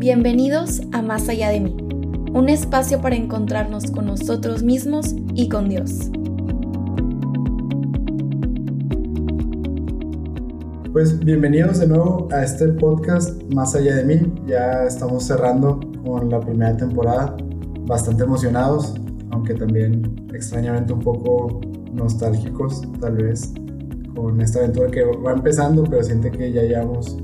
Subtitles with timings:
[0.00, 1.76] Bienvenidos a Más allá de mí,
[2.32, 6.12] un espacio para encontrarnos con nosotros mismos y con Dios.
[10.92, 14.32] Pues bienvenidos de nuevo a este podcast Más allá de mí.
[14.46, 17.36] Ya estamos cerrando con la primera temporada,
[17.84, 18.94] bastante emocionados,
[19.30, 21.60] aunque también extrañamente un poco
[21.92, 23.52] nostálgicos tal vez
[24.14, 27.18] con esta aventura que va empezando, pero siente que ya llevamos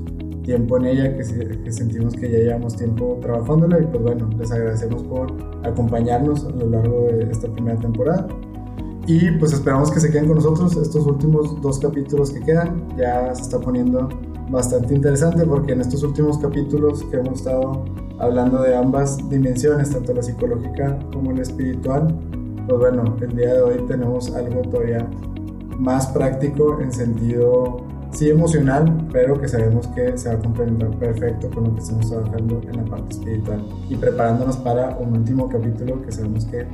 [0.45, 1.23] tiempo en ella, que,
[1.71, 6.69] sentimos que ya llevamos tiempo trabajándola y pues bueno, les agradecemos por acompañarnos a lo
[6.69, 8.27] largo de esta primera temporada.
[9.07, 12.87] Y pues esperamos que se queden con nosotros estos últimos dos capítulos que quedan.
[12.97, 14.09] Ya se está poniendo
[14.49, 17.85] bastante interesante porque en estos últimos capítulos que hemos estado
[18.19, 22.15] hablando de ambas dimensiones, tanto la psicológica como la espiritual,
[22.67, 25.07] pues bueno, el día de hoy tenemos algo todavía
[25.77, 31.49] más práctico en sentido sí emocional, pero que sabemos que se va a complementar perfecto
[31.49, 36.01] con lo que estamos trabajando en la parte espiritual y preparándonos para un último capítulo
[36.01, 36.65] que sabemos que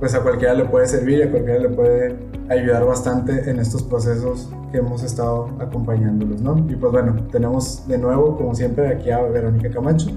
[0.00, 2.16] pues a cualquiera le puede servir y a cualquiera le puede
[2.48, 6.58] ayudar bastante en estos procesos que hemos estado acompañándolos, ¿no?
[6.68, 10.10] Y pues bueno, tenemos de nuevo, como siempre, aquí a Verónica Camacho,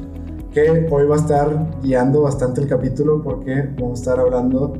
[0.51, 4.73] que hoy va a estar guiando bastante el capítulo porque vamos a estar hablando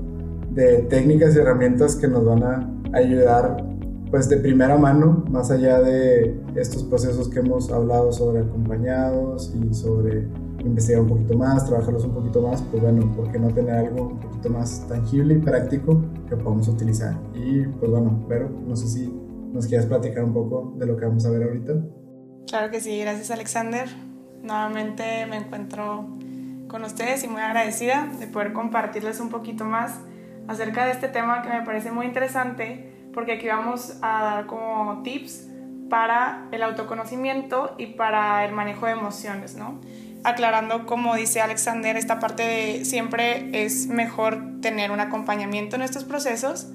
[0.50, 3.64] de técnicas y herramientas que nos van a ayudar
[4.10, 9.74] pues de primera mano, más allá de estos procesos que hemos hablado sobre acompañados y
[9.74, 10.28] sobre
[10.60, 14.08] investigar un poquito más, trabajarlos un poquito más, pues bueno, ¿por qué no tener algo
[14.08, 17.16] un poquito más tangible y práctico que podamos utilizar?
[17.34, 19.14] Y pues bueno, pero no sé si
[19.52, 21.74] nos quieres platicar un poco de lo que vamos a ver ahorita.
[22.48, 23.88] Claro que sí, gracias Alexander.
[24.42, 26.08] Nuevamente me encuentro
[26.68, 30.00] con ustedes y muy agradecida de poder compartirles un poquito más
[30.48, 32.87] acerca de este tema que me parece muy interesante
[33.18, 35.48] porque aquí vamos a dar como tips
[35.90, 39.82] para el autoconocimiento y para el manejo de emociones, ¿no?
[40.24, 46.04] Aclarando, como dice Alexander, esta parte de siempre es mejor tener un acompañamiento en estos
[46.04, 46.68] procesos,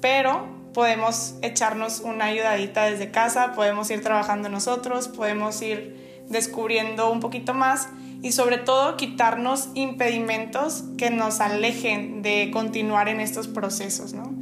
[0.00, 7.20] pero podemos echarnos una ayudadita desde casa, podemos ir trabajando nosotros, podemos ir descubriendo un
[7.20, 7.90] poquito más
[8.22, 14.34] y sobre todo quitarnos impedimentos que nos alejen de continuar en estos procesos, ¿no?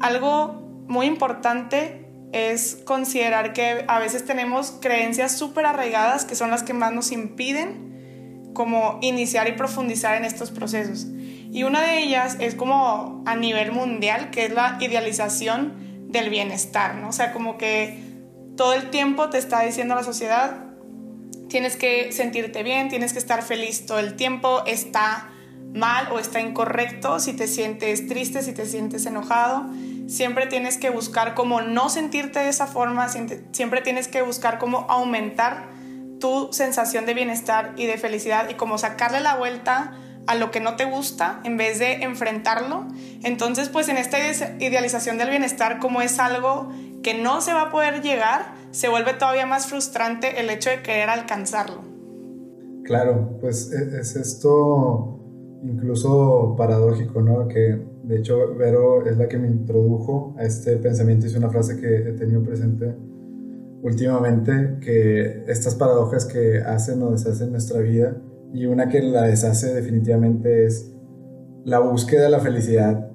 [0.00, 6.62] Algo muy importante es considerar que a veces tenemos creencias súper arraigadas que son las
[6.62, 11.06] que más nos impiden como iniciar y profundizar en estos procesos.
[11.52, 16.96] Y una de ellas es como a nivel mundial, que es la idealización del bienestar,
[16.96, 17.08] ¿no?
[17.08, 18.02] O sea, como que
[18.56, 20.64] todo el tiempo te está diciendo la sociedad,
[21.48, 25.30] tienes que sentirte bien, tienes que estar feliz todo el tiempo, está
[25.74, 29.66] mal o está incorrecto si te sientes triste, si te sientes enojado
[30.10, 34.84] siempre tienes que buscar cómo no sentirte de esa forma, siempre tienes que buscar cómo
[34.88, 35.70] aumentar
[36.18, 39.94] tu sensación de bienestar y de felicidad y cómo sacarle la vuelta
[40.26, 42.88] a lo que no te gusta en vez de enfrentarlo.
[43.22, 44.18] Entonces, pues en esta
[44.58, 46.72] idealización del bienestar, como es algo
[47.04, 50.82] que no se va a poder llegar, se vuelve todavía más frustrante el hecho de
[50.82, 51.82] querer alcanzarlo.
[52.84, 55.20] Claro, pues e-, es esto
[55.62, 57.46] incluso paradójico, ¿no?
[57.46, 61.80] Que de hecho Vero es la que me introdujo a este pensamiento, es una frase
[61.80, 62.92] que he tenido presente
[63.82, 68.20] últimamente, que estas paradojas que hacen o deshacen nuestra vida,
[68.52, 70.92] y una que la deshace definitivamente es
[71.64, 73.12] la búsqueda de la felicidad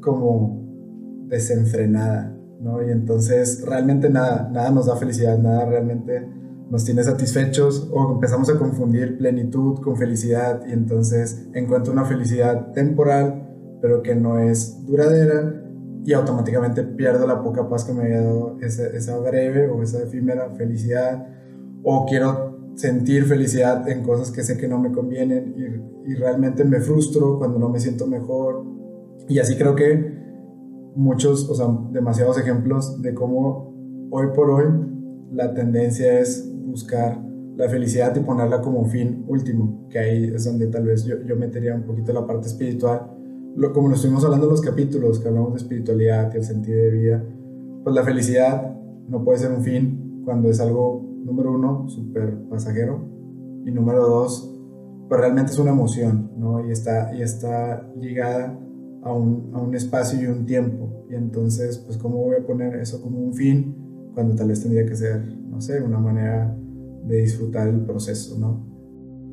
[0.00, 2.80] como desenfrenada, ¿no?
[2.80, 6.28] Y entonces realmente nada, nada nos da felicidad, nada realmente
[6.70, 12.70] nos tiene satisfechos o empezamos a confundir plenitud con felicidad y entonces encuentro una felicidad
[12.70, 13.48] temporal
[13.82, 15.60] pero que no es duradera
[16.04, 20.02] y automáticamente pierdo la poca paz que me había dado esa, esa breve o esa
[20.02, 21.26] efímera felicidad.
[21.82, 26.64] O quiero sentir felicidad en cosas que sé que no me convienen y, y realmente
[26.64, 28.64] me frustro cuando no me siento mejor.
[29.28, 30.22] Y así creo que
[30.94, 34.64] muchos, o sea, demasiados ejemplos de cómo hoy por hoy
[35.32, 37.20] la tendencia es buscar
[37.56, 41.36] la felicidad y ponerla como fin último, que ahí es donde tal vez yo, yo
[41.36, 43.10] metería un poquito la parte espiritual,
[43.56, 46.78] lo, como lo estuvimos hablando en los capítulos, que hablamos de espiritualidad y el sentido
[46.78, 47.24] de vida,
[47.82, 48.76] pues la felicidad
[49.08, 53.04] no puede ser un fin cuando es algo, número uno, súper pasajero,
[53.64, 54.48] y número dos,
[55.08, 56.66] pues realmente es una emoción, ¿no?
[56.66, 58.58] Y está, y está ligada
[59.02, 62.76] a un, a un espacio y un tiempo, y entonces, pues, ¿cómo voy a poner
[62.76, 63.76] eso como un fin
[64.14, 66.56] cuando tal vez tendría que ser, no sé, una manera
[67.04, 68.66] de disfrutar el proceso, ¿no?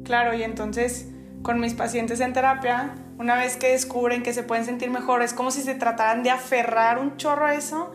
[0.03, 1.11] Claro, y entonces
[1.41, 5.33] con mis pacientes en terapia, una vez que descubren que se pueden sentir mejor, es
[5.33, 7.91] como si se trataran de aferrar un chorro a eso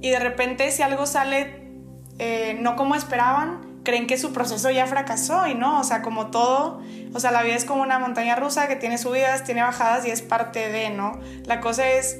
[0.00, 1.70] y de repente si algo sale
[2.18, 6.26] eh, no como esperaban, creen que su proceso ya fracasó y no, o sea, como
[6.32, 6.82] todo,
[7.14, 10.10] o sea, la vida es como una montaña rusa que tiene subidas, tiene bajadas y
[10.10, 11.20] es parte de, ¿no?
[11.44, 12.18] La cosa es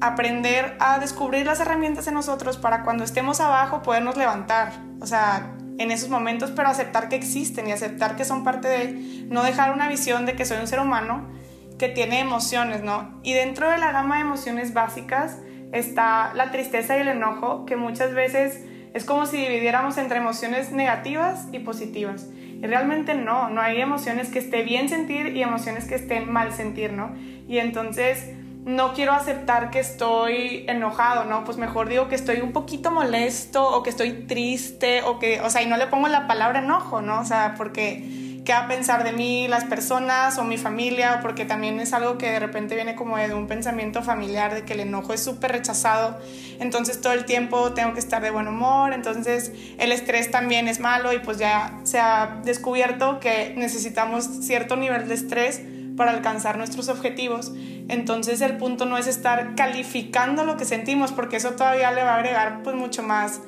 [0.00, 4.72] aprender a descubrir las herramientas en nosotros para cuando estemos abajo podernos levantar,
[5.02, 9.26] o sea, en esos momentos, pero aceptar que existen y aceptar que son parte de,
[9.28, 11.37] no dejar una visión de que soy un ser humano
[11.78, 13.20] que tiene emociones, ¿no?
[13.22, 15.38] Y dentro de la gama de emociones básicas
[15.72, 18.64] está la tristeza y el enojo, que muchas veces
[18.94, 22.26] es como si dividiéramos entre emociones negativas y positivas.
[22.60, 26.52] Y realmente no, no hay emociones que esté bien sentir y emociones que estén mal
[26.52, 27.14] sentir, ¿no?
[27.46, 28.32] Y entonces
[28.64, 31.44] no quiero aceptar que estoy enojado, ¿no?
[31.44, 35.48] Pues mejor digo que estoy un poquito molesto o que estoy triste o que, o
[35.48, 37.20] sea, y no le pongo la palabra enojo, ¿no?
[37.20, 41.44] O sea, porque qué va a pensar de mí las personas o mi familia, porque
[41.44, 44.80] también es algo que de repente viene como de un pensamiento familiar de que el
[44.80, 46.18] enojo es súper rechazado,
[46.58, 50.80] entonces todo el tiempo tengo que estar de buen humor, entonces el estrés también es
[50.80, 55.60] malo y pues ya se ha descubierto que necesitamos cierto nivel de estrés
[55.98, 57.52] para alcanzar nuestros objetivos.
[57.88, 62.14] Entonces el punto no es estar calificando lo que sentimos, porque eso todavía le va
[62.14, 63.42] a agregar pues mucho más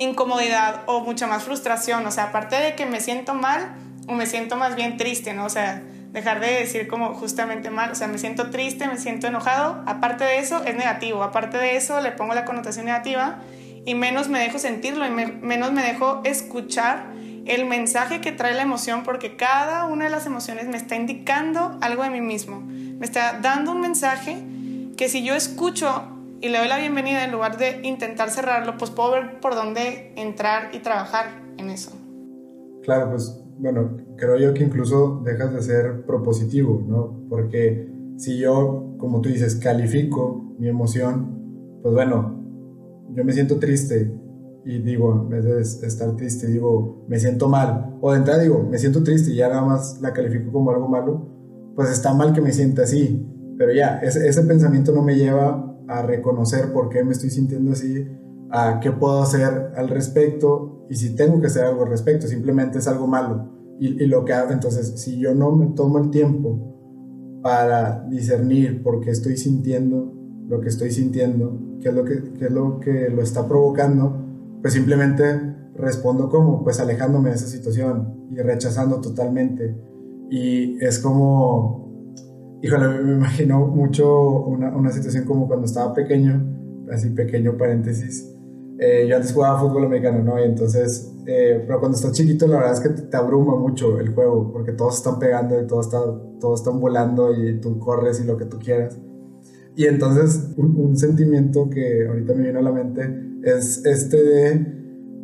[0.00, 2.04] incomodidad o mucha más frustración.
[2.06, 5.44] O sea, aparte de que me siento mal o me siento más bien triste, ¿no?
[5.44, 5.82] O sea,
[6.12, 10.24] dejar de decir como justamente mal, o sea, me siento triste, me siento enojado, aparte
[10.24, 13.40] de eso es negativo, aparte de eso le pongo la connotación negativa
[13.84, 17.12] y menos me dejo sentirlo y menos me dejo escuchar
[17.44, 21.78] el mensaje que trae la emoción porque cada una de las emociones me está indicando
[21.80, 22.60] algo de mí mismo.
[22.60, 24.42] Me está dando un mensaje
[24.96, 26.02] que si yo escucho
[26.40, 30.12] y le doy la bienvenida en lugar de intentar cerrarlo, pues puedo ver por dónde
[30.16, 31.92] entrar y trabajar en eso.
[32.82, 37.26] Claro, pues bueno, creo yo que incluso dejas de ser propositivo, ¿no?
[37.28, 42.42] Porque si yo, como tú dices, califico mi emoción, pues bueno,
[43.14, 44.12] yo me siento triste
[44.64, 47.96] y digo, en vez de estar triste, digo, me siento mal.
[48.00, 50.88] O de entrada digo, me siento triste y ya nada más la califico como algo
[50.88, 51.28] malo,
[51.74, 53.24] pues está mal que me sienta así.
[53.56, 57.72] Pero ya, ese, ese pensamiento no me lleva a reconocer por qué me estoy sintiendo
[57.72, 58.06] así,
[58.50, 62.78] a qué puedo hacer al respecto y si tengo que hacer algo al respecto, simplemente
[62.78, 63.52] es algo malo.
[63.78, 68.82] Y, y lo que hago, entonces, si yo no me tomo el tiempo para discernir
[68.82, 70.16] por qué estoy sintiendo
[70.48, 74.24] lo que estoy sintiendo, qué es lo que, qué es lo, que lo está provocando,
[74.62, 75.24] pues simplemente
[75.74, 79.76] respondo como, pues alejándome de esa situación y rechazando totalmente.
[80.30, 82.08] Y es como,
[82.62, 88.35] híjole, me imagino mucho una, una situación como cuando estaba pequeño, así pequeño paréntesis.
[88.78, 90.38] Eh, yo antes jugaba fútbol americano, ¿no?
[90.38, 94.14] Y entonces, eh, pero cuando estás chiquito, la verdad es que te, abruma mucho el
[94.14, 96.00] juego, porque todos están pegando y todos, está,
[96.40, 98.98] todos están volando y tú corres y lo que tú quieras.
[99.74, 103.08] Y entonces, un, un sentimiento que ahorita me vino a la mente
[103.44, 104.76] es este de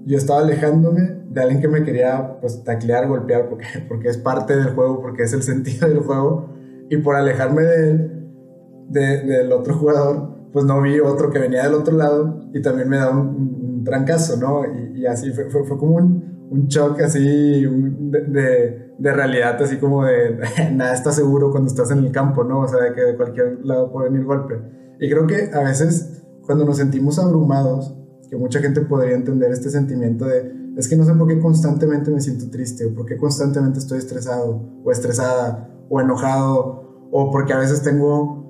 [0.05, 4.57] yo estaba alejándome de alguien que me quería pues taclear, golpear, porque, porque es parte
[4.57, 6.51] del juego, porque es el sentido del juego,
[6.91, 8.29] y por alejarme de él,
[8.89, 12.89] de, del otro jugador, pues no vi otro que venía del otro lado y también
[12.89, 14.63] me da un, trancazo, ¿no?
[14.95, 20.39] Y, así fue, fue, como un, un shock así de, de, realidad, así como de
[20.73, 22.61] nada está seguro cuando estás en el campo, ¿no?
[22.61, 24.55] O sea, de que de cualquier lado puede venir golpe.
[25.01, 27.97] Y creo que a veces cuando nos sentimos abrumados,
[28.31, 32.11] que mucha gente podría entender este sentimiento de, es que no sé por qué constantemente
[32.11, 37.53] me siento triste, o por qué constantemente estoy estresado, o estresada, o enojado, o porque
[37.53, 38.42] a veces tengo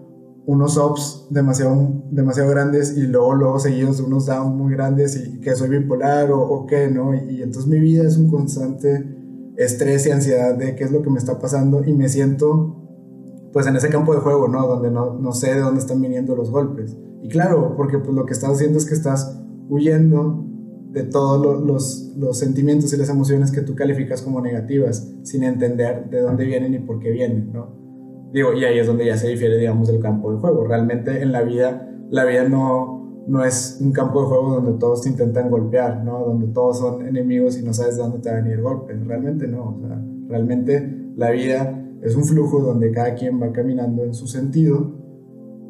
[0.46, 5.40] unos ups demasiado, demasiado grandes y luego, luego seguidos de unos downs muy grandes y
[5.40, 7.14] que soy bipolar o, o qué, ¿no?
[7.14, 9.04] Y, y, entonces mi vida es un constante
[9.56, 12.78] estrés y ansiedad de qué es lo que me está pasando y me siento
[13.52, 14.66] pues en ese campo de juego, ¿no?
[14.66, 16.96] Donde no, no sé de dónde están viniendo los golpes.
[17.22, 20.44] Y claro, porque pues lo que estás haciendo es que estás huyendo
[20.90, 26.10] de todos los, los, sentimientos y las emociones que tú calificas como negativas, sin entender
[26.10, 27.81] de dónde vienen y por qué vienen, ¿no?
[28.32, 30.64] Digo, y ahí es donde ya se difiere, digamos, del campo de juego.
[30.64, 35.02] Realmente en la vida, la vida no, no es un campo de juego donde todos
[35.02, 36.20] te intentan golpear, ¿no?
[36.20, 38.94] Donde todos son enemigos y no sabes de dónde te va a venir el golpe.
[38.94, 44.02] Realmente no, o sea, realmente la vida es un flujo donde cada quien va caminando
[44.02, 44.92] en su sentido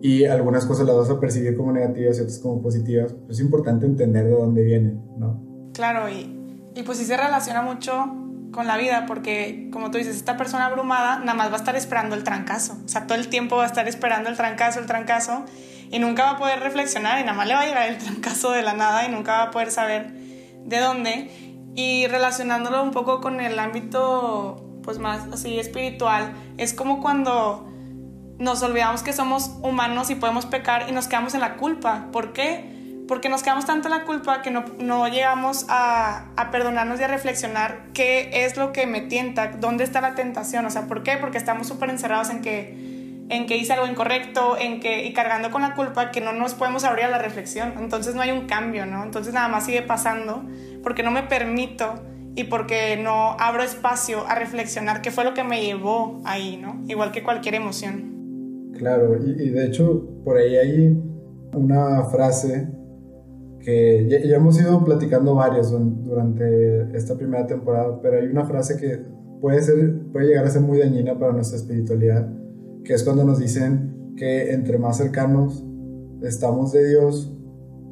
[0.01, 3.45] y algunas cosas las vas a percibir como negativas y otras como positivas, pues es
[3.45, 5.71] importante entender de dónde vienen, ¿no?
[5.75, 8.22] Claro, y, y pues sí se relaciona mucho
[8.53, 11.75] con la vida, porque como tú dices, esta persona abrumada nada más va a estar
[11.75, 14.87] esperando el trancazo, o sea, todo el tiempo va a estar esperando el trancazo, el
[14.87, 15.45] trancazo,
[15.91, 18.53] y nunca va a poder reflexionar, y nada más le va a llegar el trancazo
[18.53, 21.31] de la nada, y nunca va a poder saber de dónde,
[21.75, 27.69] y relacionándolo un poco con el ámbito, pues más así espiritual, es como cuando
[28.39, 32.09] nos olvidamos que somos humanos y podemos pecar y nos quedamos en la culpa.
[32.13, 32.72] ¿Por qué?
[33.09, 37.03] Porque nos quedamos tanto en la culpa que no, no llegamos a, a, perdonarnos y
[37.03, 41.03] a reflexionar qué es lo que me tienta, dónde está la tentación, o sea, ¿por
[41.03, 41.17] qué?
[41.21, 45.51] Porque estamos súper encerrados en que, en que hice algo incorrecto, en que, y cargando
[45.51, 48.47] con la culpa que no nos podemos abrir a la reflexión, entonces no hay un
[48.47, 49.03] cambio, ¿no?
[49.03, 50.45] Entonces nada más sigue pasando
[50.83, 51.95] porque no me permito
[52.35, 56.81] y porque no abro espacio a reflexionar qué fue lo que me llevó ahí, ¿no?
[56.89, 58.73] Igual que cualquier emoción.
[58.79, 61.03] Claro, y, y de hecho por ahí hay
[61.53, 62.69] una frase
[63.63, 69.05] que ya, hemos ido platicando varias durante esta primera temporada, pero hay una frase que
[69.41, 72.29] puede, ser, puede llegar a ser muy dañina para nuestra espiritualidad,
[72.85, 75.65] que es cuando nos dicen que entre más cercanos
[76.23, 77.37] estamos de Dios,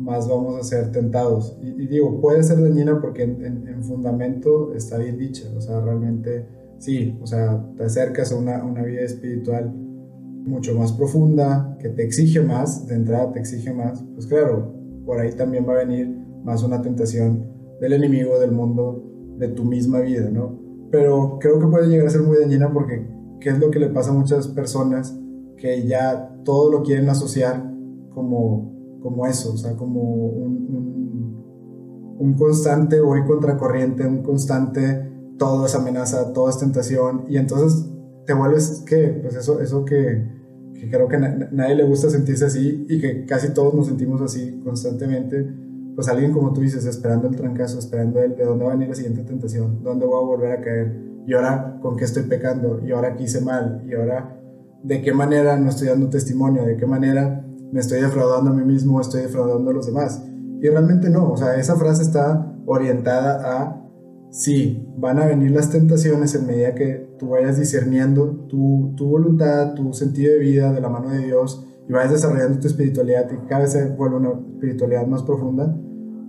[0.00, 1.58] más vamos a ser tentados.
[1.62, 6.46] Y, digo, puede ser dañina porque en, en, fundamento está bien dicha, o sea, realmente
[6.78, 12.02] sí, o sea, te acercas a una, una vida espiritual mucho más profunda, que te
[12.02, 16.08] exige más, de entrada te exige más, pues claro, por ahí también va a venir
[16.44, 17.46] más una tentación
[17.80, 19.04] del enemigo, del mundo,
[19.38, 20.58] de tu misma vida, ¿no?
[20.90, 23.06] Pero creo que puede llegar a ser muy dañina porque
[23.40, 25.18] ¿qué es lo que le pasa a muchas personas
[25.56, 27.70] que ya todo lo quieren asociar
[28.10, 35.66] como, como eso, o sea, como un, un, un constante voy contracorriente, un constante todo
[35.66, 37.90] es amenaza, todo es tentación y entonces
[38.26, 39.18] te vuelves, ¿qué?
[39.22, 40.39] Pues eso, eso que,
[40.80, 44.22] que creo que a nadie le gusta sentirse así y que casi todos nos sentimos
[44.22, 45.46] así constantemente,
[45.94, 48.88] pues alguien como tú dices, esperando el trancazo, esperando el, de dónde va a venir
[48.88, 50.96] la siguiente tentación, dónde voy a volver a caer,
[51.26, 54.40] y ahora con qué estoy pecando, y ahora qué hice mal, y ahora
[54.82, 58.64] de qué manera no estoy dando testimonio, de qué manera me estoy defraudando a mí
[58.64, 60.24] mismo, estoy defraudando a los demás.
[60.62, 63.86] Y realmente no, o sea, esa frase está orientada a
[64.30, 69.74] sí, van a venir las tentaciones en medida que tú vayas discerniendo tu, tu, voluntad,
[69.74, 73.46] tu sentido de vida de la mano de Dios y vayas desarrollando tu espiritualidad y
[73.46, 75.78] cada vez se vuelve una espiritualidad más profunda,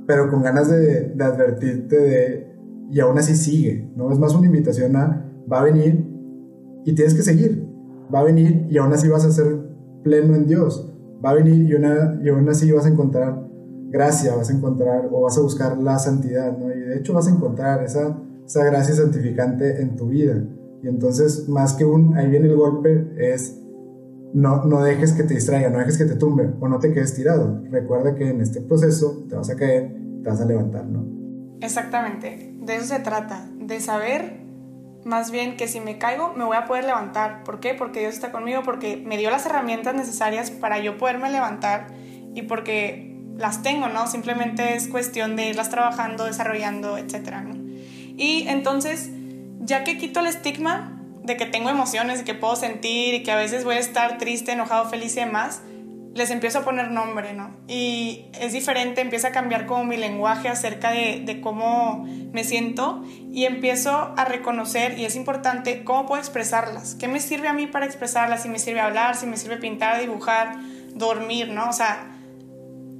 [0.05, 2.55] pero con ganas de, de advertirte de,
[2.91, 4.12] y aún así sigue, ¿no?
[4.12, 6.05] Es más una invitación a, va a venir
[6.83, 7.65] y tienes que seguir,
[8.13, 9.60] va a venir y aún así vas a ser
[10.03, 10.93] pleno en Dios,
[11.24, 13.48] va a venir y, una, y aún así vas a encontrar
[13.89, 16.69] gracia, vas a encontrar o vas a buscar la santidad, ¿no?
[16.69, 20.43] Y de hecho vas a encontrar esa, esa gracia santificante en tu vida.
[20.83, 23.57] Y entonces, más que un, ahí viene el golpe, es
[24.33, 27.13] no, no dejes que te distraiga, no dejes que te tumbe o no te quedes
[27.13, 27.61] tirado.
[27.69, 31.05] Recuerda que en este proceso te vas a caer, te vas a levantar, ¿no?
[31.61, 34.41] Exactamente, de eso se trata, de saber
[35.05, 37.43] más bien que si me caigo me voy a poder levantar.
[37.43, 37.73] ¿Por qué?
[37.73, 41.88] Porque Dios está conmigo, porque me dio las herramientas necesarias para yo poderme levantar
[42.33, 44.07] y porque las tengo, ¿no?
[44.07, 47.55] Simplemente es cuestión de irlas trabajando, desarrollando, etcétera, ¿no?
[48.17, 49.09] Y entonces,
[49.62, 53.32] ya que quito el estigma de que tengo emociones y que puedo sentir y que
[53.32, 55.62] a veces voy a estar triste, enojado, feliz y demás,
[56.13, 57.56] les empiezo a poner nombre, ¿no?
[57.68, 63.06] Y es diferente, empieza a cambiar como mi lenguaje acerca de, de, cómo me siento
[63.32, 67.68] y empiezo a reconocer, y es importante, cómo puedo expresarlas, qué me sirve a mí
[67.68, 70.58] para expresarlas, si me sirve hablar, si me sirve pintar, dibujar,
[70.96, 71.70] dormir, ¿no?
[71.70, 72.12] O sea,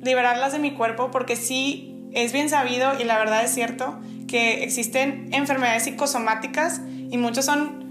[0.02, 4.00] liberarlas de mi cuerpo porque sí es bien sabido y la verdad es cierto
[4.32, 7.82] que existen enfermedades psicosomáticas y muchos son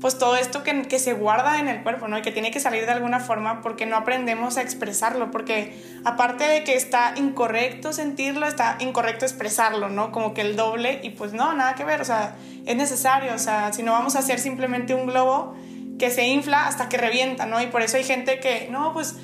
[0.00, 2.16] pues todo esto que, que, se guarda en el cuerpo, ¿no?
[2.16, 6.44] Y que tiene que salir de alguna forma porque no aprendemos a expresarlo, porque aparte
[6.44, 10.10] de que está incorrecto sentirlo, está incorrecto expresarlo, ¿no?
[10.10, 13.38] Como que el doble y pues no, nada que ver, o sea, es necesario, o
[13.38, 15.54] sea, si no vamos a hacer simplemente un globo
[15.98, 17.60] que se infla hasta que revienta, ¿no?
[17.60, 19.16] Y por eso hay gente que, no, pues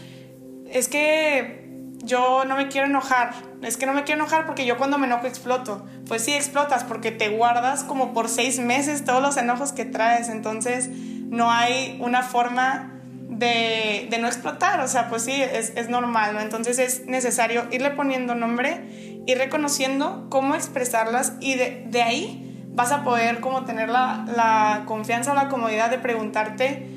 [0.71, 1.66] es que
[2.07, 3.35] yo no me quiero enojar.
[3.63, 5.85] Es que no me quiero enojar porque yo cuando me enojo exploto.
[6.09, 10.29] Pues sí explotas porque te guardas como por seis meses todos los enojos que traes.
[10.29, 12.95] Entonces no hay una forma
[13.29, 14.81] de, no explotar.
[14.81, 16.41] O sea, pues sí, es, normal, ¿no?
[16.41, 22.93] Entonces es necesario irle poniendo nombre y reconociendo cómo expresarlas y de, de ahí vas
[22.93, 26.89] a poder como tener la, la confianza o la comodidad de preguntarte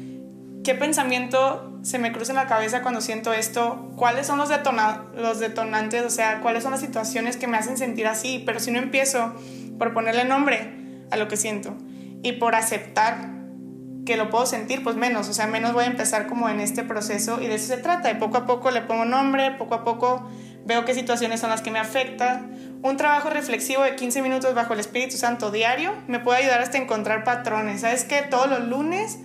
[0.63, 4.49] qué pensamiento se me cruza en la cabeza cuando siento esto, cuáles son los,
[5.15, 8.71] los detonantes, o sea, cuáles son las situaciones que me hacen sentir así, pero si
[8.71, 9.33] no empiezo
[9.77, 10.73] por ponerle nombre
[11.11, 11.75] a lo que siento
[12.21, 13.39] y por aceptar
[14.05, 16.83] que lo puedo sentir, pues menos, o sea, menos voy a empezar como en este
[16.83, 19.83] proceso y de eso se trata, y poco a poco le pongo nombre, poco a
[19.83, 20.27] poco
[20.65, 22.79] veo qué situaciones son las que me afectan.
[22.81, 26.77] Un trabajo reflexivo de 15 minutos bajo el Espíritu Santo diario me puede ayudar hasta
[26.77, 27.81] encontrar patrones.
[27.81, 28.21] ¿Sabes qué?
[28.21, 29.19] Todos los lunes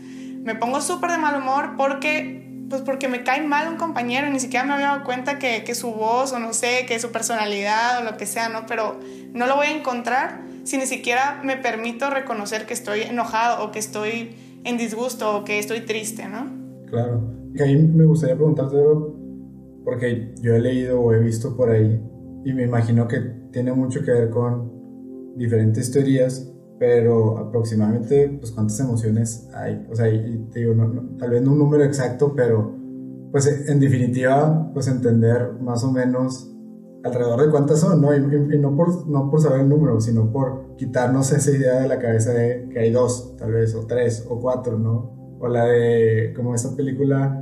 [0.44, 4.40] me pongo súper de mal humor porque pues porque me cae mal un compañero, ni
[4.40, 8.00] siquiera me había dado cuenta que, que, su voz o no sé, que su personalidad
[8.00, 8.66] o lo que sea, ¿no?
[8.66, 8.98] Pero
[9.32, 13.70] no lo voy a encontrar si ni siquiera me permito reconocer que estoy enojado o
[13.70, 16.50] que estoy en disgusto o que estoy triste, ¿no?
[16.86, 17.22] Claro.
[17.54, 18.76] Y ahí me gustaría preguntarte,
[19.84, 22.00] porque yo he leído o he visto por ahí
[22.44, 23.20] y me imagino que
[23.52, 24.72] tiene mucho que ver con
[25.36, 29.86] diferentes teorías, pero aproximadamente, pues, ¿cuántas emociones hay?
[29.90, 30.74] O sea, y te digo,
[31.18, 32.74] tal vez no un número exacto, pero,
[33.30, 36.50] pues, en definitiva, pues, entender más o menos
[37.04, 38.14] alrededor de cuántas son, ¿no?
[38.14, 41.98] Y, no, por, no por saber el número, sino por quitarnos esa idea de la
[41.98, 45.36] cabeza de que hay dos, tal vez, o tres, o cuatro, ¿no?
[45.38, 47.40] O la de, como esa película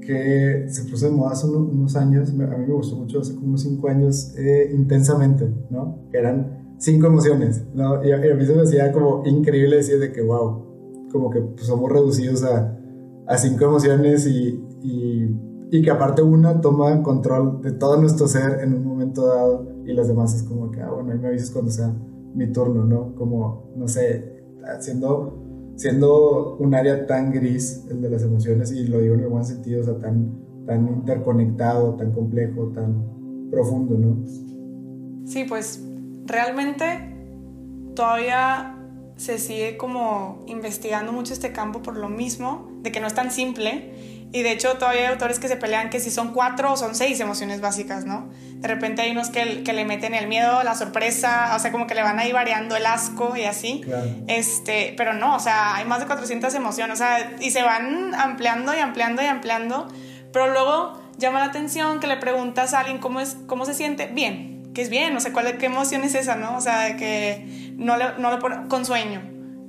[0.00, 3.56] que se puso de moda hace unos años, a mí me gustó mucho, hace como
[3.56, 6.08] cinco años, eh, intensamente, ¿no?
[6.12, 8.04] Eran cinco emociones, ¿no?
[8.04, 11.66] Y a, mí se me hacía como increíble decir de que, wow, como que pues,
[11.66, 12.76] somos reducidos a,
[13.26, 15.36] a cinco emociones y, y,
[15.70, 19.92] y, que aparte una toma control de todo nuestro ser en un momento dado y
[19.92, 21.94] las demás es como que, ah, bueno, ahí me avisas cuando sea
[22.34, 23.14] mi turno, ¿no?
[23.14, 25.40] Como, no sé, haciendo
[25.76, 29.44] siendo un área tan gris, el de las emociones, y lo digo en el buen
[29.44, 34.18] sentido, o sea, tan, tan interconectado, tan complejo, tan profundo, ¿no?
[35.24, 35.89] Sí, pues
[36.30, 37.14] realmente
[37.94, 38.76] todavía
[39.16, 43.30] se sigue como investigando mucho este campo por lo mismo, de que no es tan
[43.30, 46.76] simple y de hecho todavía hay autores que se pelean que si son cuatro o
[46.76, 48.30] son seis emociones básicas, ¿no?
[48.54, 51.88] De repente hay unos que, que le meten el miedo, la sorpresa, o sea, como
[51.88, 53.82] que le van ahí variando el asco y así.
[54.28, 58.14] Este, pero no, o sea, hay más de 400 emociones, o sea, y se van
[58.14, 59.88] ampliando y ampliando y ampliando,
[60.32, 64.06] pero luego llama la atención que le preguntas a alguien cómo, es, cómo se siente,
[64.06, 66.56] bien, es bien, o sea, ¿cuál, ¿qué emoción es esa, no?
[66.56, 69.22] O sea, que no le, no con sueño,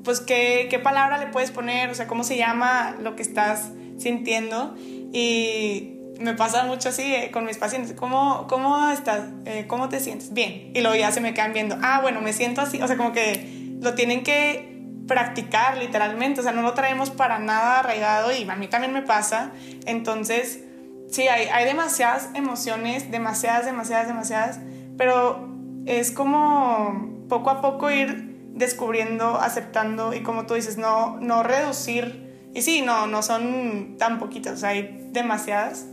[0.04, 3.72] pues ¿qué, ¿qué palabra le puedes poner, o sea, cómo se llama lo que estás
[3.98, 4.76] sintiendo
[5.14, 9.24] y me pasa mucho así eh, con mis pacientes, ¿cómo, cómo estás?
[9.46, 10.34] Eh, ¿Cómo te sientes?
[10.34, 10.72] Bien.
[10.74, 13.12] Y luego ya se me quedan viendo, ah, bueno, me siento así, o sea, como
[13.12, 14.72] que lo tienen que
[15.08, 19.02] practicar literalmente, o sea, no lo traemos para nada arraigado y a mí también me
[19.02, 19.52] pasa.
[19.86, 20.64] Entonces,
[21.10, 24.60] sí, hay, hay demasiadas emociones, demasiadas, demasiadas, demasiadas,
[24.98, 25.50] pero
[25.86, 32.50] es como poco a poco ir descubriendo, aceptando y como tú dices, no, no reducir
[32.54, 35.88] y sí, no, no son tan poquitas, hay demasiadas,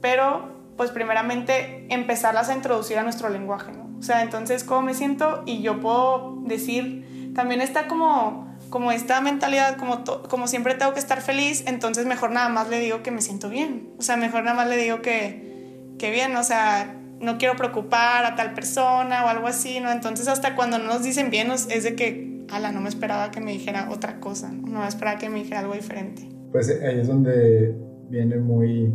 [0.00, 3.90] pero pues primeramente empezarlas a introducir a nuestro lenguaje, ¿no?
[3.98, 5.44] O sea, entonces, ¿cómo me siento?
[5.46, 10.98] Y yo puedo decir, también está como, como esta mentalidad, como, como siempre tengo que
[10.98, 14.42] estar feliz, entonces mejor nada más le digo que me siento bien, o sea, mejor
[14.42, 19.24] nada más le digo que, que bien, o sea, no quiero preocupar a tal persona
[19.24, 19.90] o algo así, ¿no?
[19.90, 23.40] Entonces hasta cuando no nos dicen bien es de que ala, no me esperaba que
[23.40, 26.28] me dijera otra cosa, no, me esperaba que me dijera algo diferente.
[26.50, 27.74] Pues eh, ahí es donde
[28.10, 28.92] viene muy,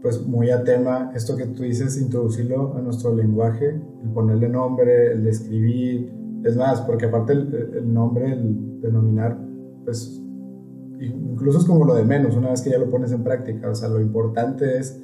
[0.00, 5.12] pues muy a tema esto que tú dices, introducirlo a nuestro lenguaje, el ponerle nombre,
[5.12, 6.12] el describir,
[6.44, 9.38] es más, porque aparte el, nombre, el denominar,
[9.84, 10.20] pues
[11.00, 13.74] incluso es como lo de menos una vez que ya lo pones en práctica, o
[13.74, 15.02] sea, lo importante es,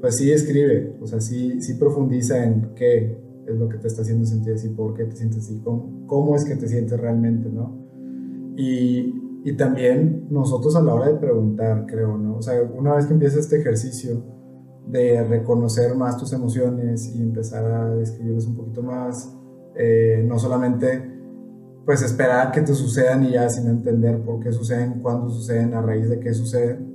[0.00, 4.02] pues sí escribe, o sea, sí, sí profundiza en qué, es lo que te está
[4.02, 7.48] haciendo sentir así, por qué te sientes así, cómo, cómo es que te sientes realmente,
[7.48, 7.76] ¿no?
[8.56, 12.36] Y, y, también nosotros a la hora de preguntar, creo, ¿no?
[12.36, 14.22] O sea, una vez que empiezas este ejercicio
[14.86, 19.34] de reconocer más tus emociones y empezar a describirlas un poquito más,
[19.76, 21.20] eh, no solamente
[21.84, 25.82] pues esperar que te sucedan y ya sin entender por qué suceden, cuándo suceden, a
[25.82, 26.89] raíz de qué suceden,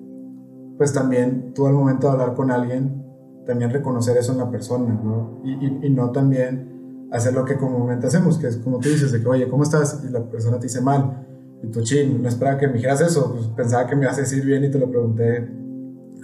[0.78, 3.06] pues también tú al momento de hablar con alguien
[3.46, 5.42] también reconocer eso en la persona, ¿no?
[5.44, 9.22] Y, y, no también hacer lo que comúnmente hacemos, que es como tú dices, de
[9.22, 10.04] que, oye, ¿cómo estás?
[10.04, 11.26] Y la persona te dice mal.
[11.62, 14.22] Y tú, ching, no esperaba que me dijeras eso, pues pensaba que me ibas a
[14.22, 15.48] decir bien y te lo pregunté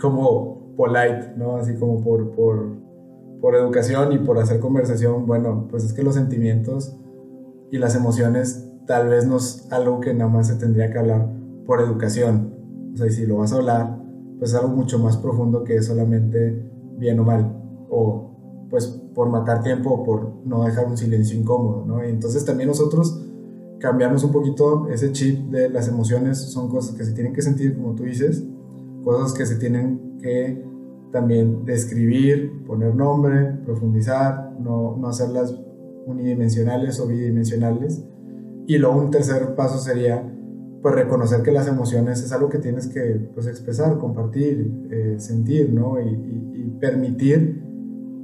[0.02, 1.58] como polite, ¿no?
[1.58, 2.76] Así como por, por,
[3.40, 5.26] por educación y por hacer conversación.
[5.28, 6.98] Bueno, pues es que los sentimientos
[7.72, 11.30] y las emociones tal vez no es algo que nada más se tendría que hablar
[11.66, 12.56] por educación.
[12.94, 14.01] O sea, y si lo vas a hablar,
[14.42, 19.62] pues es algo mucho más profundo que solamente bien o mal, o pues por matar
[19.62, 22.04] tiempo o por no dejar un silencio incómodo, ¿no?
[22.04, 23.22] Y entonces también nosotros
[23.78, 27.78] cambiamos un poquito ese chip de las emociones, son cosas que se tienen que sentir,
[27.78, 28.44] como tú dices,
[29.04, 30.66] cosas que se tienen que
[31.12, 35.56] también describir, poner nombre, profundizar, no, no hacerlas
[36.08, 38.04] unidimensionales o bidimensionales.
[38.66, 40.28] Y luego un tercer paso sería
[40.82, 45.72] pues reconocer que las emociones es algo que tienes que pues, expresar, compartir, eh, sentir,
[45.72, 46.00] ¿no?
[46.00, 46.40] Y,
[46.80, 47.64] permitir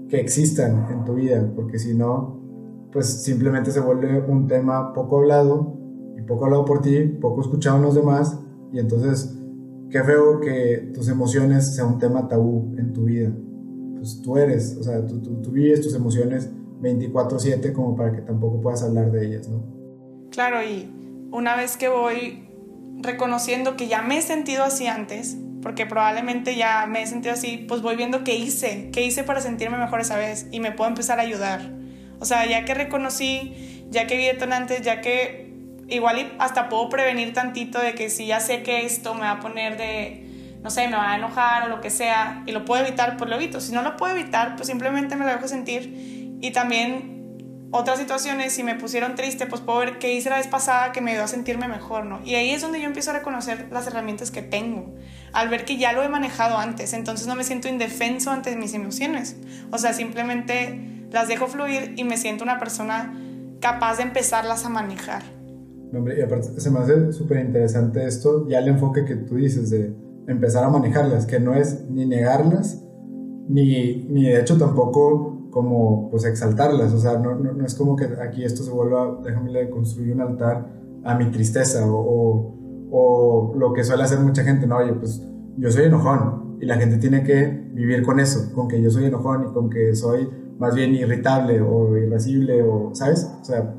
[0.10, 2.42] que existan en tu vida, porque si no,
[2.92, 5.78] pues simplemente se vuelve un tema poco hablado
[6.18, 8.40] y poco hablado por ti, poco escuchado en los demás,
[8.74, 9.38] y entonces
[9.92, 13.32] qué feo que tus emociones sean un tema tabú en tu vida.
[13.96, 16.50] Pues tú eres, o sea, tú, tú, tú vives tus emociones
[16.82, 19.64] 24/7 como para que tampoco puedas hablar de ellas, ¿no?
[20.32, 20.92] Claro, y
[21.32, 22.47] una vez que voy
[23.00, 27.66] reconociendo que ya me he sentido así antes, porque probablemente ya me he sentido así,
[27.68, 30.90] pues voy viendo qué hice, qué hice para sentirme mejor esa vez y me puedo
[30.90, 31.62] empezar a ayudar.
[32.20, 35.48] O sea, ya que reconocí, ya que vi detonantes, ya que
[35.90, 39.40] igual hasta puedo prevenir tantito de que si ya sé que esto me va a
[39.40, 42.86] poner de, no sé, me va a enojar o lo que sea, y lo puedo
[42.86, 43.62] evitar, pues lo evito.
[43.62, 46.38] Si no lo puedo evitar, pues simplemente me lo dejo sentir.
[46.42, 47.17] Y también
[47.72, 51.02] otras situaciones, si me pusieron triste, pues puedo ver qué hice la vez pasada que
[51.02, 52.22] me ayudó a sentirme mejor, ¿no?
[52.24, 54.94] Y ahí es donde yo empiezo a reconocer las herramientas que tengo,
[55.34, 58.74] al ver que ya lo he manejado antes, entonces no me siento indefenso ante mis
[58.74, 59.36] emociones.
[59.72, 63.14] O sea, simplemente las dejo fluir y me siento una persona
[63.60, 65.24] capaz de empezarlas a manejar.
[65.94, 69.70] Hombre, y aparte se me hace súper interesante esto, ya el enfoque que tú dices
[69.70, 69.94] de
[70.28, 72.84] empezar a manejarlas, que no es ni negarlas,
[73.48, 78.08] ni, ni de hecho tampoco como pues exaltarlas, o sea, no, no, es como que
[78.22, 80.68] aquí esto se vuelva, déjame construir un altar
[81.04, 82.56] a mi tristeza o,
[82.92, 85.24] o, lo que suele hacer mucha gente, no, oye, pues
[85.58, 89.06] yo soy enojón y la gente tiene que vivir con eso, con que yo soy
[89.06, 90.30] enojón y con que soy
[90.60, 93.30] más bien irritable o irascible o, ¿sabes?
[93.42, 93.76] O sea,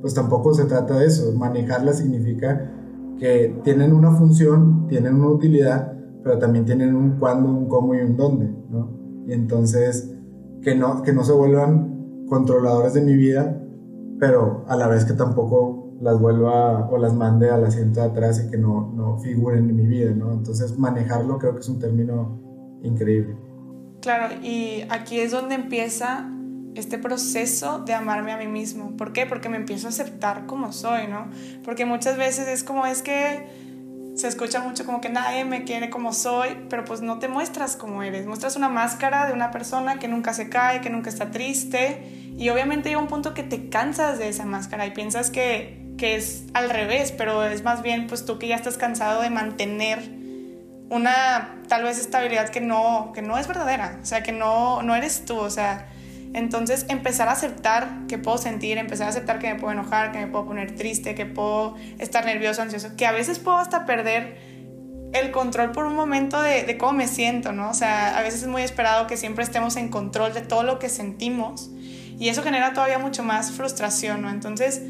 [0.00, 2.70] pues tampoco se trata de eso, manejarla significa
[3.18, 8.00] que tienen una función, tienen una utilidad, pero también tienen un cuándo, un cómo y
[8.00, 8.90] un dónde, ¿no?
[9.26, 10.17] Y entonces
[10.62, 13.60] que no, que no se vuelvan controladores de mi vida,
[14.18, 18.44] pero a la vez que tampoco las vuelva o las mande al asiento de atrás
[18.44, 20.32] y que no, no figuren en mi vida, ¿no?
[20.32, 22.40] Entonces manejarlo creo que es un término
[22.82, 23.36] increíble.
[24.00, 26.30] Claro, y aquí es donde empieza
[26.74, 28.96] este proceso de amarme a mí mismo.
[28.96, 29.26] ¿Por qué?
[29.26, 31.26] Porque me empiezo a aceptar como soy, ¿no?
[31.64, 33.67] Porque muchas veces es como es que
[34.18, 37.76] se escucha mucho como que nadie me quiere como soy, pero pues no te muestras
[37.76, 38.26] como eres.
[38.26, 42.32] Muestras una máscara de una persona que nunca se cae, que nunca está triste.
[42.36, 46.16] Y obviamente llega un punto que te cansas de esa máscara y piensas que, que
[46.16, 50.00] es al revés, pero es más bien pues tú que ya estás cansado de mantener
[50.90, 54.00] una tal vez estabilidad que no, que no es verdadera.
[54.02, 55.36] O sea, que no, no eres tú.
[55.36, 55.86] O sea,
[56.38, 60.18] entonces empezar a aceptar que puedo sentir, empezar a aceptar que me puedo enojar, que
[60.18, 64.36] me puedo poner triste, que puedo estar nervioso, ansioso, que a veces puedo hasta perder
[65.12, 67.70] el control por un momento de, cómo me siento, ¿no?
[67.70, 70.78] O sea, a veces es muy esperado que siempre estemos en control de todo lo
[70.78, 71.70] que sentimos
[72.18, 74.30] y eso genera todavía mucho más frustración, ¿no?
[74.30, 74.82] Entonces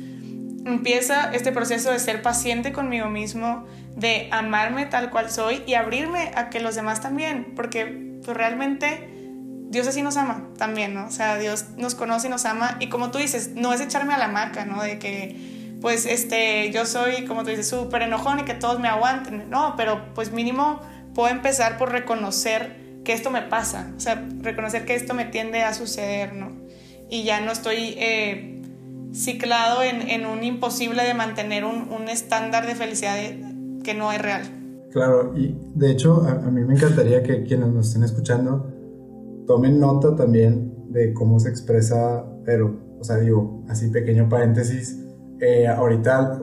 [0.65, 3.65] empieza este proceso de ser paciente conmigo mismo,
[3.97, 9.18] de amarme tal cual soy y abrirme a que los demás también, porque pues, realmente
[9.71, 11.07] Dios así nos ama también, ¿no?
[11.07, 12.77] O sea, Dios nos conoce y nos ama.
[12.81, 14.83] Y como tú dices, no es echarme a la maca, ¿no?
[14.83, 18.89] De que, pues, este, yo soy, como tú dices, súper enojón y que todos me
[18.89, 19.51] aguanten.
[19.51, 20.81] No, pero pues mínimo
[21.15, 23.93] puedo empezar por reconocer que esto me pasa.
[23.97, 26.53] O sea, reconocer que esto me tiende a suceder, ¿no?
[27.11, 28.63] Y ya no estoy eh,
[29.13, 33.17] ciclado en, en, un imposible de mantener un, un estándar de felicidad
[33.83, 34.43] que no es real.
[34.93, 38.78] Claro, y de hecho a, a mí me encantaría que quienes nos estén escuchando
[39.49, 45.05] tomen nota también de cómo se expresa pero, o sea, digo, así pequeño paréntesis,
[45.41, 46.41] eh, ahorita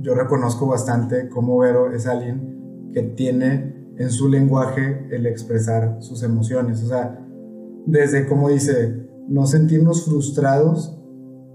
[0.00, 6.22] yo reconozco bastante cómo Vero es alguien que tiene en su lenguaje el expresar sus
[6.22, 7.24] emociones, o sea,
[7.86, 10.98] desde como dice, no sentirnos frustrados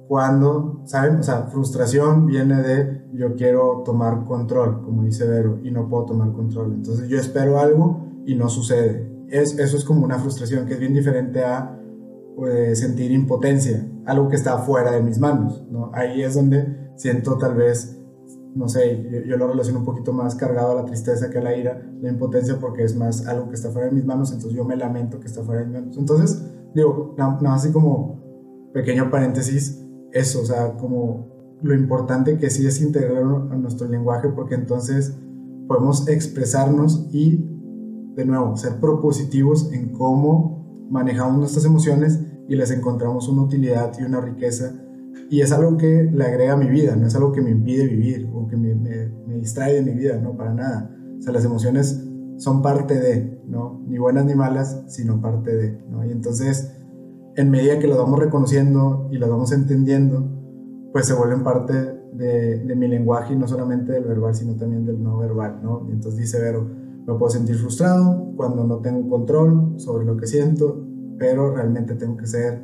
[0.07, 1.17] cuando, ¿saben?
[1.17, 6.05] O sea, frustración viene de yo quiero tomar control, como dice Vero, y no puedo
[6.05, 6.73] tomar control.
[6.73, 10.93] Entonces yo espero algo y no sucede eso es como una frustración que es bien
[10.93, 11.79] diferente a
[12.35, 15.91] pues, sentir impotencia, algo que está fuera de mis manos, ¿no?
[15.93, 17.97] Ahí es donde siento tal vez,
[18.55, 21.55] no sé, yo, lo relaciono un poquito más cargado a la tristeza que a la
[21.55, 24.65] ira, la impotencia porque es más algo que está fuera de mis manos, entonces yo
[24.65, 25.97] me lamento que está fuera de mis manos.
[25.97, 26.43] Entonces,
[26.75, 32.65] digo, nada, nada así como pequeño paréntesis, eso, o sea, como lo importante que sí
[32.65, 35.15] es integrarlo a nuestro lenguaje porque entonces
[35.67, 37.45] podemos expresarnos y
[38.15, 44.03] de nuevo, ser propositivos en cómo manejamos nuestras emociones y les encontramos una utilidad y
[44.03, 44.73] una riqueza.
[45.29, 47.87] Y es algo que le agrega a mi vida, no es algo que me impide
[47.87, 50.93] vivir o que me, me, distrae de mi vida, no, para nada.
[51.17, 52.05] O sea, las emociones
[52.37, 53.81] son parte de, ¿no?
[53.87, 56.05] Ni buenas ni malas, sino parte de, ¿no?
[56.05, 56.73] Y entonces,
[57.37, 60.29] en medida que lo vamos reconociendo y lo vamos entendiendo,
[60.91, 61.73] pues se vuelven parte
[62.13, 65.87] de, de mi lenguaje y no solamente del verbal, sino también del no verbal, ¿no?
[65.87, 66.67] Y entonces dice Vero,
[67.05, 70.85] me puedo sentir frustrado cuando no tengo control sobre lo que siento,
[71.17, 72.63] pero realmente tengo que ser,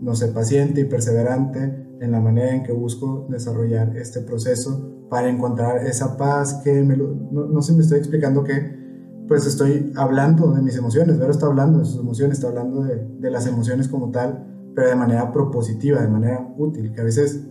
[0.00, 5.28] no sé, paciente y perseverante en la manera en que busco desarrollar este proceso para
[5.28, 8.80] encontrar esa paz que me no, sé si me estoy explicando que
[9.28, 13.06] pues estoy hablando de mis emociones, pero está hablando de sus emociones, está hablando de,
[13.18, 17.46] de las emociones como tal, pero de manera propositiva, de manera útil, que a veces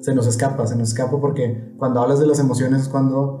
[0.00, 3.39] se nos escapa, se nos escapa porque cuando hablas de las emociones es cuando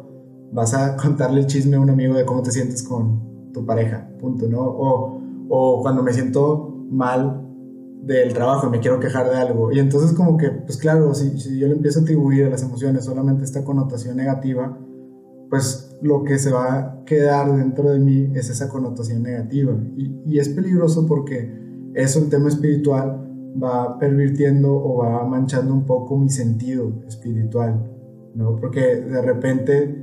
[0.52, 4.08] vas a contarle el chisme a un amigo de cómo te sientes con tu pareja,
[4.18, 4.60] punto, ¿no?
[4.60, 7.46] O, o cuando me siento mal
[8.02, 9.72] del trabajo y me quiero quejar de algo.
[9.72, 12.62] Y entonces como que, pues claro, si, si yo le empiezo a atribuir a las
[12.62, 14.78] emociones solamente esta connotación negativa,
[15.48, 19.72] pues lo que se va a quedar dentro de mí es esa connotación negativa.
[19.96, 21.52] Y, y es peligroso porque
[21.94, 23.26] eso en tema espiritual
[23.62, 27.90] va pervirtiendo o va manchando un poco mi sentido espiritual,
[28.34, 28.56] ¿no?
[28.56, 29.99] Porque de repente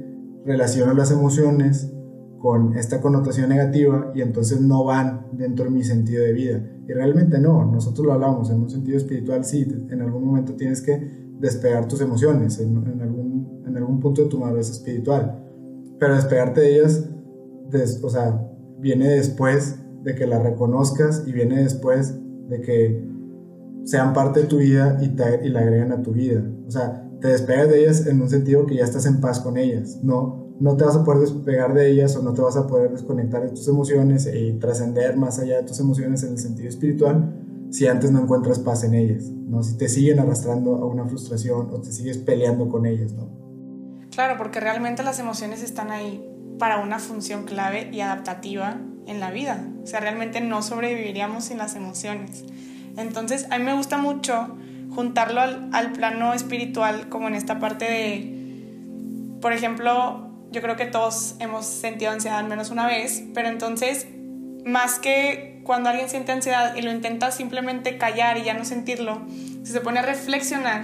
[0.47, 1.91] relaciono las emociones
[2.39, 6.63] con esta connotación negativa y entonces no van dentro de mi sentido de vida.
[6.87, 10.81] Y realmente no, nosotros lo hablamos, en un sentido espiritual sí, en algún momento tienes
[10.81, 15.43] que despegar tus emociones, en, algún, en algún punto de tu madurez espiritual,
[15.99, 17.09] pero despegarte de ellas,
[18.01, 18.41] o sea,
[18.79, 23.05] viene después de que las reconozcas y viene después de que
[23.83, 26.43] sean parte de tu vida y, te, y la agreguen a tu vida.
[26.65, 29.57] O sea, te despegas de ellas en un sentido que ya estás en paz con
[29.57, 32.65] ellas, no no te vas a poder despegar de ellas o no te vas a
[32.67, 36.67] poder desconectar de tus emociones y trascender más allá de tus emociones en el sentido
[36.67, 37.33] espiritual
[37.69, 39.61] si antes no encuentras paz en ellas, ¿no?
[39.61, 43.29] Si te siguen arrastrando a una frustración o te sigues peleando con ellas, ¿no?
[44.09, 46.25] Claro, porque realmente las emociones están ahí
[46.57, 49.67] para una función clave y adaptativa en la vida.
[49.83, 52.45] O sea, realmente no sobreviviríamos sin las emociones.
[52.95, 54.55] Entonces, a mí me gusta mucho
[54.97, 60.87] juntarlo al, al plano espiritual, como en esta parte de, por ejemplo, yo creo que
[60.87, 64.07] todos hemos sentido ansiedad al menos una vez, pero entonces,
[64.65, 69.21] más que cuando alguien siente ansiedad y lo intenta simplemente callar y ya no sentirlo,
[69.29, 70.81] si se pone a reflexionar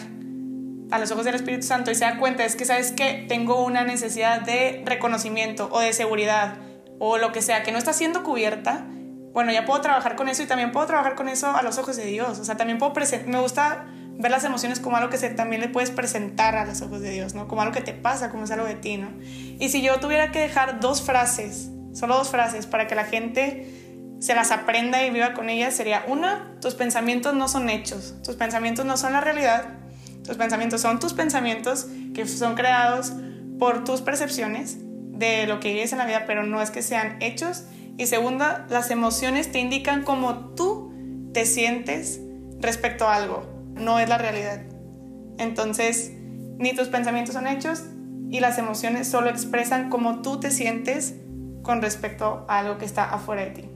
[0.92, 3.66] a los ojos del Espíritu Santo y se da cuenta es que, ¿sabes que Tengo
[3.66, 6.58] una necesidad de reconocimiento o de seguridad
[7.00, 8.86] o lo que sea, que no está siendo cubierta,
[9.34, 11.98] bueno, ya puedo trabajar con eso y también puedo trabajar con eso a los ojos
[11.98, 12.38] de Dios.
[12.38, 15.62] O sea, también puedo presentar, me gusta ver las emociones como algo que se, también
[15.62, 17.48] le puedes presentar a los ojos de Dios, ¿no?
[17.48, 19.10] Como algo que te pasa, como es algo de ti, ¿no?
[19.60, 24.16] Y si yo tuviera que dejar dos frases, solo dos frases, para que la gente
[24.20, 28.36] se las aprenda y viva con ellas, sería una, tus pensamientos no son hechos, tus
[28.36, 29.66] pensamientos no son la realidad,
[30.24, 33.14] tus pensamientos son tus pensamientos que son creados
[33.60, 37.18] por tus percepciones de lo que vives en la vida, pero no es que sean
[37.22, 37.66] hechos.
[37.98, 40.94] Y segunda, las emociones te indican cómo tú
[41.34, 42.20] te sientes
[42.60, 44.62] respecto a algo no es la realidad.
[45.38, 46.14] Entonces,
[46.58, 47.84] ni tus pensamientos son hechos
[48.30, 51.20] y las emociones solo expresan cómo tú te sientes
[51.62, 53.70] con respecto a algo que está afuera de ti.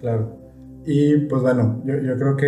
[0.00, 0.38] Claro.
[0.86, 2.46] Y pues bueno, yo, creo que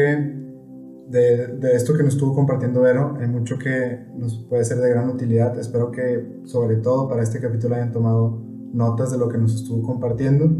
[1.08, 4.90] de, de, esto que nos estuvo compartiendo Vero, hay mucho que nos puede ser de
[4.90, 5.58] gran utilidad.
[5.58, 8.42] Espero que sobre todo para este capítulo hayan tomado
[8.72, 10.50] notas de lo que nos estuvo compartiendo.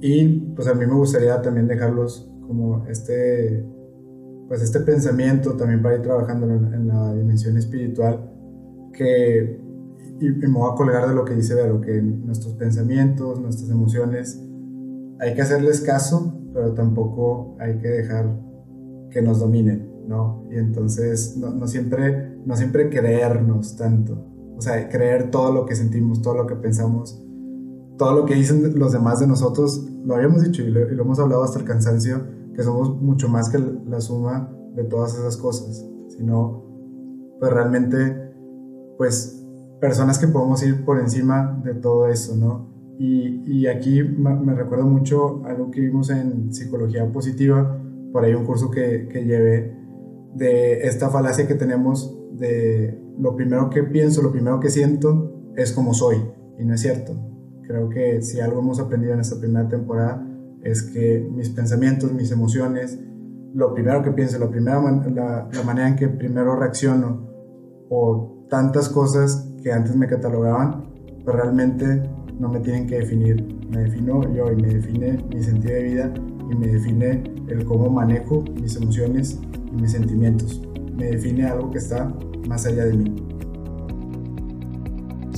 [0.00, 3.66] Y pues a mí me gustaría también dejarlos como este
[4.50, 8.28] pues este pensamiento también para ir trabajando en, la dimensión espiritual
[8.92, 9.60] que
[10.20, 14.44] y, me voy a colgar de lo que dice Vero, que nuestros pensamientos, nuestras emociones,
[15.20, 18.40] hay que hacerles caso, pero tampoco hay que dejar
[19.12, 20.44] que nos dominen, ¿no?
[20.50, 25.76] Y entonces no, no, siempre, no siempre creernos tanto, o sea, creer todo lo que
[25.76, 27.24] sentimos, todo lo que pensamos,
[27.96, 31.04] todo lo que dicen los demás de nosotros, lo habíamos dicho y lo, y lo
[31.04, 35.36] hemos hablado hasta el cansancio, que somos mucho más que la suma de todas esas
[35.36, 36.64] cosas, sino
[37.38, 38.32] pues realmente
[38.98, 39.44] pues
[39.80, 42.68] personas que podemos ir por encima de todo eso, ¿no?
[42.98, 47.80] Y, y aquí me recuerda mucho algo que vimos en psicología positiva,
[48.12, 49.74] por ahí un curso que, que llevé
[50.34, 55.72] de esta falacia que tenemos de lo primero que pienso, lo primero que siento es
[55.72, 56.16] como soy,
[56.58, 57.12] y no es cierto.
[57.66, 60.26] Creo que si algo hemos aprendido en esta primera temporada
[60.62, 62.98] es que mis pensamientos, mis emociones,
[63.54, 67.28] lo primero que pienso, la, primera la, manera en que primero reacciono
[67.88, 70.84] o tantas cosas que antes me catalogaban,
[71.24, 72.02] pues realmente
[72.38, 73.58] no me tienen que definir.
[73.70, 76.14] Me defino yo y me define mi sentido de vida
[76.50, 79.38] y me define el cómo manejo mis emociones
[79.72, 80.60] y mis sentimientos.
[80.96, 82.12] Me define algo que está
[82.48, 83.29] más allá de mí.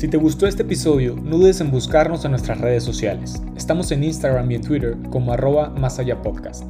[0.02, 3.40] Si te gustó este episodio, no dudes en buscarnos en nuestras redes sociales.
[3.56, 6.64] Estamos en Instagram y en Twitter como arroba más allá podcast.